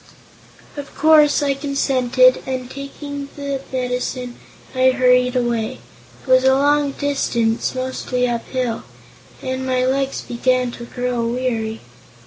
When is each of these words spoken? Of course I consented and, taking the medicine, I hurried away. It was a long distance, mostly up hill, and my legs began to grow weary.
Of 0.77 0.95
course 0.95 1.43
I 1.43 1.53
consented 1.53 2.41
and, 2.47 2.71
taking 2.71 3.29
the 3.35 3.61
medicine, 3.71 4.37
I 4.73 4.89
hurried 4.89 5.35
away. 5.35 5.77
It 6.23 6.27
was 6.27 6.43
a 6.43 6.55
long 6.55 6.93
distance, 6.93 7.75
mostly 7.75 8.27
up 8.27 8.47
hill, 8.47 8.81
and 9.43 9.63
my 9.63 9.85
legs 9.85 10.21
began 10.21 10.71
to 10.71 10.85
grow 10.85 11.23
weary. 11.27 11.81